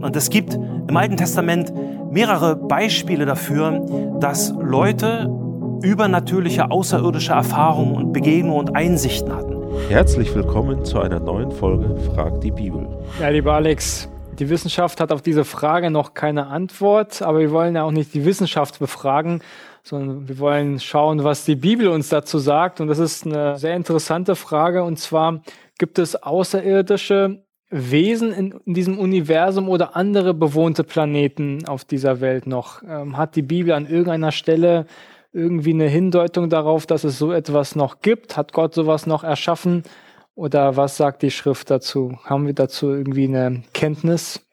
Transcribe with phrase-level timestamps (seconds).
[0.00, 1.72] Und es gibt im Alten Testament
[2.12, 3.84] mehrere Beispiele dafür,
[4.20, 5.30] dass Leute
[5.82, 9.56] übernatürliche außerirdische Erfahrungen und Begegnungen und Einsichten hatten.
[9.88, 12.86] Herzlich willkommen zu einer neuen Folge Frag die Bibel.
[13.20, 14.08] Ja, lieber Alex,
[14.38, 18.12] die Wissenschaft hat auf diese Frage noch keine Antwort, aber wir wollen ja auch nicht
[18.12, 19.40] die Wissenschaft befragen,
[19.82, 22.80] sondern wir wollen schauen, was die Bibel uns dazu sagt.
[22.80, 24.82] Und das ist eine sehr interessante Frage.
[24.82, 25.40] Und zwar,
[25.78, 32.46] gibt es außerirdische Wesen in, in, diesem Universum oder andere bewohnte Planeten auf dieser Welt
[32.46, 32.82] noch?
[32.82, 34.86] Ähm, hat die Bibel an irgendeiner Stelle
[35.32, 38.36] irgendwie eine Hindeutung darauf, dass es so etwas noch gibt?
[38.36, 39.82] Hat Gott sowas noch erschaffen?
[40.36, 42.18] Oder was sagt die Schrift dazu?
[42.24, 44.45] Haben wir dazu irgendwie eine Kenntnis?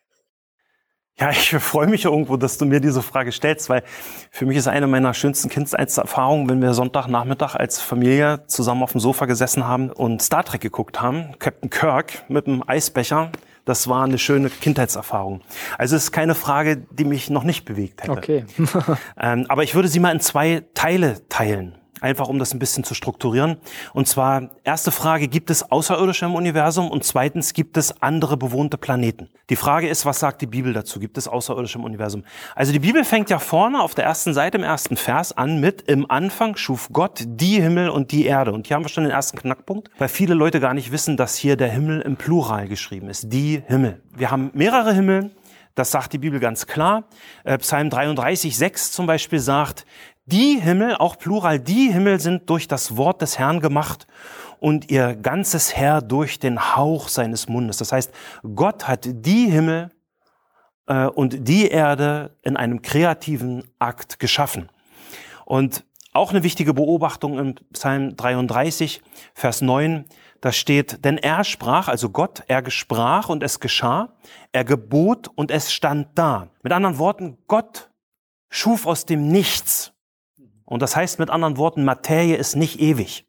[1.20, 3.84] Ja, ich freue mich irgendwo, dass du mir diese Frage stellst, weil
[4.31, 8.99] für mich ist eine meiner schönsten Kindheitserfahrungen, wenn wir Sonntagnachmittag als Familie zusammen auf dem
[8.99, 13.31] Sofa gesessen haben und Star Trek geguckt haben, Captain Kirk mit einem Eisbecher.
[13.63, 15.41] Das war eine schöne Kindheitserfahrung.
[15.77, 18.11] Also es ist keine Frage, die mich noch nicht bewegt hätte.
[18.11, 18.45] Okay.
[19.22, 22.84] ähm, aber ich würde sie mal in zwei Teile teilen einfach um das ein bisschen
[22.84, 23.58] zu strukturieren.
[23.94, 26.92] Und zwar, erste Frage, gibt es Außerirdische im Universum?
[26.92, 29.30] Und zweitens, gibt es andere bewohnte Planeten?
[29.50, 31.00] Die Frage ist, was sagt die Bibel dazu?
[31.00, 32.23] Gibt es Außerirdische im Universum?
[32.56, 35.84] Also die Bibel fängt ja vorne auf der ersten Seite im ersten Vers an mit,
[35.84, 38.52] im Anfang schuf Gott die Himmel und die Erde.
[38.52, 41.36] Und hier haben wir schon den ersten Knackpunkt, weil viele Leute gar nicht wissen, dass
[41.36, 43.32] hier der Himmel im Plural geschrieben ist.
[43.32, 44.02] Die Himmel.
[44.16, 45.32] Wir haben mehrere Himmel.
[45.76, 47.06] Das sagt die Bibel ganz klar.
[47.44, 49.86] Äh, Psalm 33, 6 zum Beispiel sagt,
[50.26, 54.08] die Himmel, auch Plural, die Himmel sind durch das Wort des Herrn gemacht
[54.60, 57.78] und ihr ganzes Herr durch den Hauch seines Mundes.
[57.78, 58.14] Das heißt,
[58.56, 59.92] Gott hat die Himmel
[60.88, 64.70] äh, und die Erde in einem kreativen Akt geschaffen.
[65.46, 69.02] Und auch eine wichtige Beobachtung im Psalm 33,
[69.34, 70.06] Vers 9,
[70.40, 74.14] da steht, denn er sprach, also Gott, er gesprach und es geschah,
[74.52, 76.50] er gebot und es stand da.
[76.62, 77.90] Mit anderen Worten, Gott
[78.50, 79.94] schuf aus dem Nichts
[80.74, 83.28] und das heißt mit anderen Worten, Materie ist nicht ewig,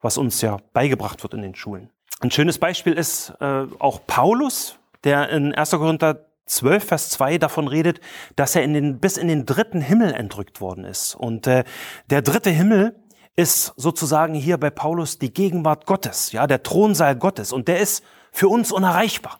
[0.00, 1.90] was uns ja beigebracht wird in den Schulen.
[2.20, 5.72] Ein schönes Beispiel ist äh, auch Paulus, der in 1.
[5.72, 8.00] Korinther 12, Vers 2 davon redet,
[8.36, 11.14] dass er in den, bis in den dritten Himmel entrückt worden ist.
[11.14, 11.64] Und äh,
[12.08, 12.98] der dritte Himmel
[13.36, 17.52] ist sozusagen hier bei Paulus die Gegenwart Gottes, ja, der Thronsaal Gottes.
[17.52, 19.38] Und der ist für uns unerreichbar.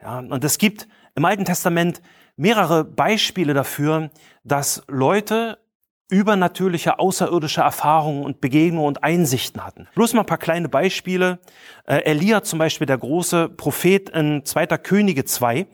[0.00, 2.00] Ja, und es gibt im Alten Testament
[2.36, 4.10] mehrere Beispiele dafür,
[4.44, 5.58] dass Leute
[6.08, 9.88] übernatürliche, außerirdische Erfahrungen und Begegnungen und Einsichten hatten.
[9.94, 11.40] Bloß mal ein paar kleine Beispiele.
[11.86, 14.66] Äh, Elia zum Beispiel, der große Prophet in 2.
[14.78, 15.66] Könige 2.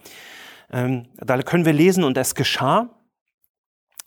[0.72, 2.88] Ähm, da können wir lesen, und es geschah.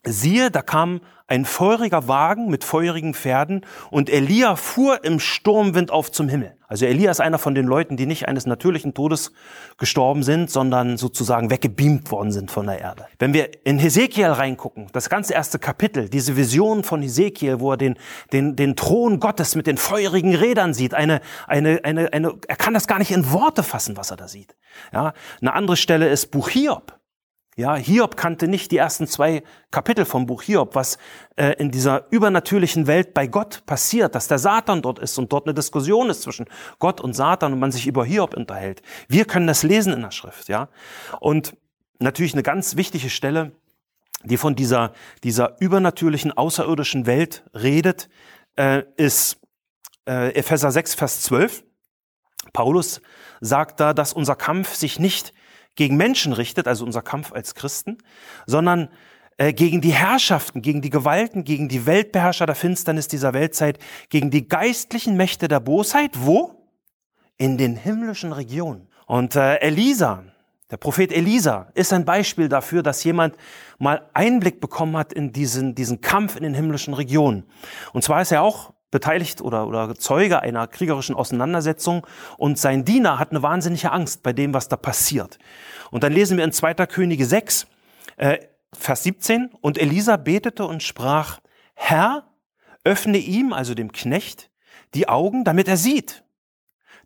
[0.06, 6.12] Siehe, da kam ein feuriger Wagen mit feurigen Pferden und Elia fuhr im Sturmwind auf
[6.12, 6.56] zum Himmel.
[6.68, 9.32] Also Elia ist einer von den Leuten, die nicht eines natürlichen Todes
[9.78, 13.08] gestorben sind, sondern sozusagen weggebeamt worden sind von der Erde.
[13.18, 17.78] Wenn wir in Hesekiel reingucken, das ganze erste Kapitel, diese Vision von Hesekiel, wo er
[17.78, 17.98] den,
[18.32, 22.76] den, den Thron Gottes mit den feurigen Rädern sieht, eine, eine, eine, eine, er kann
[22.76, 24.56] das gar nicht in Worte fassen, was er da sieht.
[24.94, 27.00] Ja, eine andere Stelle ist Buch Hiob.
[27.58, 30.98] Ja, Hiob kannte nicht die ersten zwei Kapitel vom Buch Hiob, was
[31.38, 35.48] äh, in dieser übernatürlichen Welt bei Gott passiert, dass der Satan dort ist und dort
[35.48, 36.48] eine Diskussion ist zwischen
[36.80, 38.82] Gott und Satan und man sich über Hiob unterhält.
[39.08, 40.68] Wir können das lesen in der Schrift, ja.
[41.22, 41.56] Und
[42.00, 43.54] natürlich eine ganz wichtige Stelle,
[44.26, 44.92] die von dieser,
[45.24, 48.10] dieser übernatürlichen, außerirdischen Welt redet,
[48.58, 49.40] äh, ist
[50.10, 51.64] äh, Epheser 6, Vers 12.
[52.52, 53.02] Paulus
[53.40, 55.34] sagt da, dass unser Kampf sich nicht
[55.76, 57.98] gegen Menschen richtet, also unser Kampf als Christen,
[58.46, 58.90] sondern
[59.38, 64.32] äh, gegen die Herrschaften, gegen die Gewalten, gegen die Weltbeherrscher der Finsternis dieser Weltzeit, gegen
[64.32, 66.12] die geistlichen Mächte der Bosheit.
[66.16, 66.56] Wo?
[67.38, 68.88] In den himmlischen Regionen.
[69.08, 70.24] Und äh, Elisa,
[70.72, 73.36] der Prophet Elisa, ist ein Beispiel dafür, dass jemand
[73.78, 77.44] mal Einblick bekommen hat in diesen, diesen Kampf in den himmlischen Regionen.
[77.92, 82.08] Und zwar ist er auch beteiligt oder, oder Zeuge einer kriegerischen Auseinandersetzung
[82.38, 85.38] und sein Diener hat eine wahnsinnige Angst bei dem, was da passiert.
[85.92, 86.76] Und dann lesen wir in 2.
[86.86, 87.68] Könige 6,
[88.16, 88.38] äh,
[88.72, 91.40] Vers 17, und Elisa betete und sprach,
[91.74, 92.24] Herr,
[92.86, 94.50] öffne ihm, also dem Knecht,
[94.94, 96.24] die Augen, damit er sieht.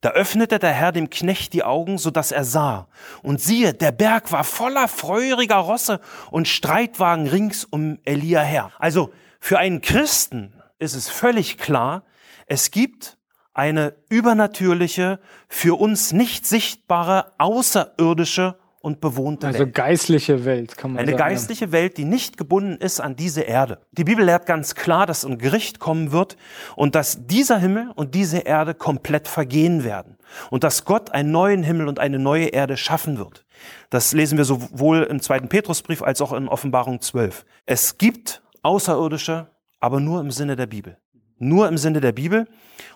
[0.01, 2.87] Da öffnete der Herr dem Knecht die Augen, so dass er sah.
[3.23, 8.71] Und siehe, der Berg war voller feuriger Rosse und Streitwagen rings um Elia her.
[8.77, 12.03] Also für einen Christen ist es völlig klar,
[12.47, 13.17] es gibt
[13.53, 19.75] eine übernatürliche, für uns nicht sichtbare, außerirdische und bewohnte Also Welt.
[19.75, 21.17] geistliche Welt, kann man Eine sagen.
[21.19, 23.81] geistliche Welt, die nicht gebunden ist an diese Erde.
[23.91, 26.37] Die Bibel lehrt ganz klar, dass ein Gericht kommen wird
[26.77, 30.17] und dass dieser Himmel und diese Erde komplett vergehen werden.
[30.49, 33.45] Und dass Gott einen neuen Himmel und eine neue Erde schaffen wird.
[33.89, 37.45] Das lesen wir sowohl im zweiten Petrusbrief als auch in Offenbarung 12.
[37.65, 39.47] Es gibt Außerirdische,
[39.79, 40.97] aber nur im Sinne der Bibel.
[41.37, 42.47] Nur im Sinne der Bibel.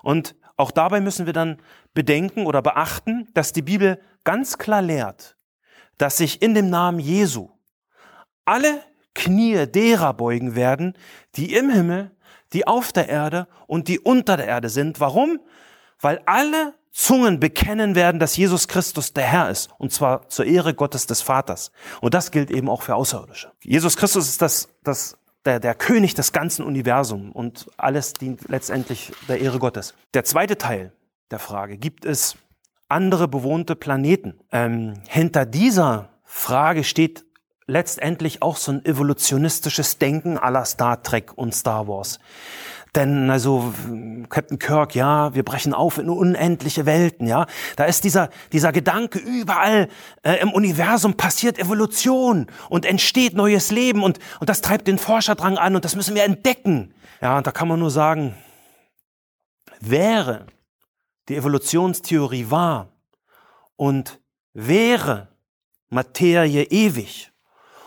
[0.01, 1.57] Und auch dabei müssen wir dann
[1.93, 5.35] bedenken oder beachten, dass die Bibel ganz klar lehrt,
[5.97, 7.49] dass sich in dem Namen Jesu
[8.45, 8.81] alle
[9.15, 10.93] Knie derer beugen werden,
[11.35, 12.11] die im Himmel,
[12.51, 14.99] die auf der Erde und die unter der Erde sind.
[14.99, 15.39] Warum?
[15.99, 20.75] Weil alle Zungen bekennen werden, dass Jesus Christus der Herr ist, und zwar zur Ehre
[20.75, 21.71] Gottes des Vaters.
[22.01, 23.51] Und das gilt eben auch für Außerirdische.
[23.61, 29.11] Jesus Christus ist das, das, der, der König des ganzen Universums und alles dient letztendlich
[29.27, 29.93] der Ehre Gottes.
[30.13, 30.93] Der zweite Teil
[31.31, 32.37] der Frage, gibt es
[32.87, 34.39] andere bewohnte Planeten?
[34.51, 37.25] Ähm, hinter dieser Frage steht
[37.67, 42.19] letztendlich auch so ein evolutionistisches Denken aller Star Trek und Star Wars.
[42.95, 43.73] Denn also
[44.29, 47.47] Captain Kirk, ja, wir brechen auf in unendliche Welten, ja.
[47.75, 49.89] Da ist dieser dieser Gedanke überall
[50.21, 55.57] äh, im Universum passiert Evolution und entsteht neues Leben und und das treibt den Forscherdrang
[55.57, 56.93] an und das müssen wir entdecken.
[57.19, 58.35] Ja, und da kann man nur sagen,
[59.79, 60.45] wäre
[61.29, 62.89] die Evolutionstheorie wahr
[63.75, 64.19] und
[64.53, 65.29] wäre
[65.89, 67.32] Materie ewig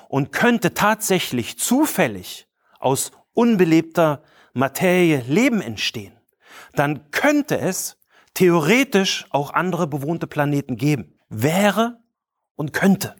[0.08, 2.48] und könnte tatsächlich zufällig
[2.78, 4.22] aus unbelebter
[4.52, 6.16] Materie Leben entstehen,
[6.74, 7.98] dann könnte es
[8.34, 11.18] theoretisch auch andere bewohnte Planeten geben.
[11.28, 11.98] Wäre
[12.54, 13.16] und könnte.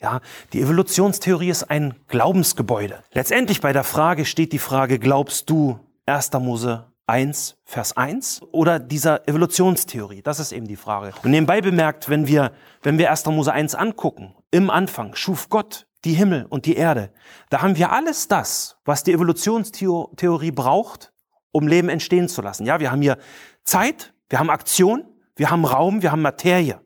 [0.00, 0.20] Ja,
[0.52, 3.02] die Evolutionstheorie ist ein Glaubensgebäude.
[3.12, 6.32] Letztendlich bei der Frage steht die Frage, glaubst du 1.
[6.34, 10.22] Mose 1, Vers 1 oder dieser Evolutionstheorie?
[10.22, 11.14] Das ist eben die Frage.
[11.22, 12.52] Und nebenbei bemerkt, wenn wir,
[12.82, 13.26] wenn wir 1.
[13.26, 17.12] Mose 1 angucken, im Anfang schuf Gott die Himmel und die Erde.
[17.50, 21.12] Da haben wir alles das, was die Evolutionstheorie braucht,
[21.52, 22.64] um Leben entstehen zu lassen.
[22.64, 23.18] Ja, wir haben hier
[23.64, 25.04] Zeit, wir haben Aktion,
[25.34, 26.80] wir haben Raum, wir haben Materie.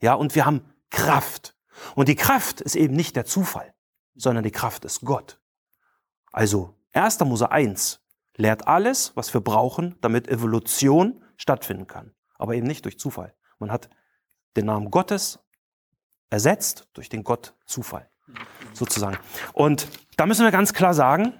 [0.00, 1.56] Ja, und wir haben Kraft.
[1.94, 3.74] Und die Kraft ist eben nicht der Zufall,
[4.14, 5.40] sondern die Kraft ist Gott.
[6.32, 7.20] Also 1.
[7.20, 8.00] Mose 1
[8.36, 12.14] lehrt alles, was wir brauchen, damit Evolution stattfinden kann.
[12.38, 13.34] Aber eben nicht durch Zufall.
[13.58, 13.88] Man hat
[14.56, 15.38] den Namen Gottes
[16.30, 18.10] ersetzt durch den Gott Zufall,
[18.72, 19.18] sozusagen.
[19.52, 21.32] Und da müssen wir ganz klar sagen,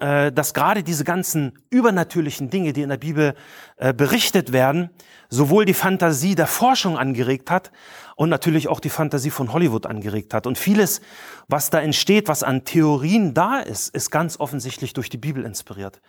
[0.00, 3.34] äh, dass gerade diese ganzen übernatürlichen Dinge, die in der Bibel
[3.76, 4.90] äh, berichtet werden,
[5.28, 7.70] sowohl die Fantasie der Forschung angeregt hat
[8.16, 10.46] und natürlich auch die Fantasie von Hollywood angeregt hat.
[10.46, 11.02] Und vieles,
[11.48, 16.00] was da entsteht, was an Theorien da ist, ist ganz offensichtlich durch die Bibel inspiriert.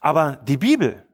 [0.00, 1.06] Aber die Bibel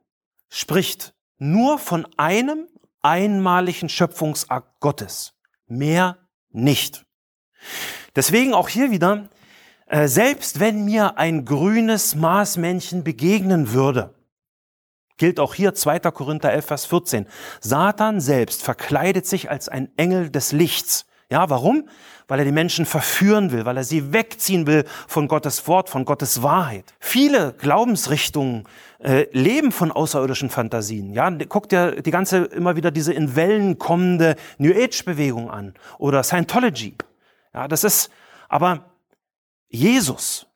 [0.49, 2.67] spricht nur von einem
[3.03, 5.35] einmaligen Schöpfungsakt Gottes.
[5.67, 6.17] Mehr
[6.51, 7.05] nicht.
[8.17, 9.29] Deswegen auch hier wieder,
[9.87, 14.15] äh, selbst wenn mir ein grünes Marsmännchen begegnen würde,
[15.19, 16.01] gilt auch hier 2.
[16.11, 17.27] Korinther 11, Vers 14.
[17.61, 21.07] Satan selbst verkleidet sich als ein Engel des Lichts.
[21.31, 21.89] Ja, warum?
[22.29, 26.05] Weil er die Menschen verführen will, weil er sie wegziehen will von Gottes Wort, von
[26.05, 26.95] Gottes Wahrheit.
[27.01, 28.65] Viele Glaubensrichtungen
[28.99, 31.13] äh, leben von außerirdischen Fantasien.
[31.13, 35.75] Ja, guckt ja die ganze immer wieder diese in Wellen kommende New Age Bewegung an
[35.99, 36.95] oder Scientology.
[37.57, 38.11] Ja, das ist,
[38.51, 38.91] aber
[39.69, 40.47] Jesus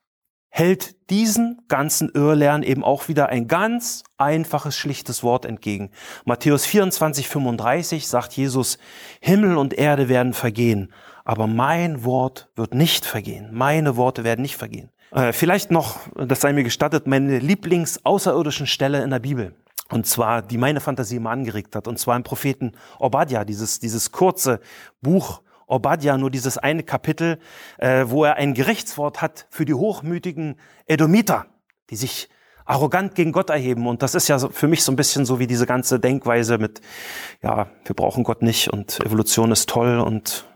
[0.51, 5.93] hält diesen ganzen Irrlernen eben auch wieder ein ganz einfaches, schlichtes Wort entgegen.
[6.27, 8.77] Matthäus 24, 35 sagt Jesus,
[9.23, 10.93] Himmel und Erde werden vergehen,
[11.25, 13.49] aber mein Wort wird nicht vergehen.
[13.51, 14.91] Meine Worte werden nicht vergehen.
[15.13, 19.55] Äh, vielleicht noch, das sei mir gestattet, meine Lieblings-außerirdischen Stelle in der Bibel.
[19.89, 21.89] Und zwar, die meine Fantasie immer angeregt hat.
[21.89, 24.61] Und zwar im Propheten Obadja, dieses, dieses kurze
[25.01, 27.39] Buch, Obadja nur dieses eine Kapitel,
[27.79, 31.47] äh, wo er ein Gerichtswort hat für die hochmütigen Edomiter,
[31.91, 32.29] die sich
[32.65, 33.87] arrogant gegen Gott erheben.
[33.87, 36.81] Und das ist ja für mich so ein bisschen so wie diese ganze Denkweise mit,
[37.43, 40.47] ja, wir brauchen Gott nicht und Evolution ist toll und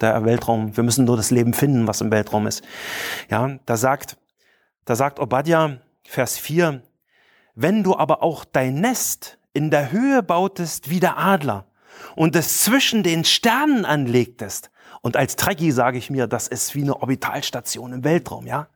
[0.00, 2.62] der Weltraum, wir müssen nur das Leben finden, was im Weltraum ist.
[3.30, 4.18] Ja, da sagt,
[4.84, 6.82] da sagt Obadja, Vers 4,
[7.54, 11.66] wenn du aber auch dein Nest in der Höhe bautest wie der Adler,
[12.16, 14.70] und es zwischen den Sternen anlegtest,
[15.02, 18.68] und als Trekkie sage ich mir, das ist wie eine Orbitalstation im Weltraum, ja?